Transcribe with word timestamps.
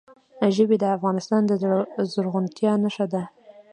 ژبې 0.55 0.75
د 0.79 0.85
افغانستان 0.97 1.41
د 1.47 1.51
زرغونتیا 2.11 2.73
نښه 2.83 3.05
ده. 3.13 3.23